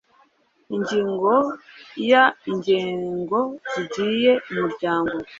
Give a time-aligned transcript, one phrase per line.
[0.75, 1.33] ingingo
[2.11, 3.39] ya inzego
[3.71, 5.15] zigize umuryango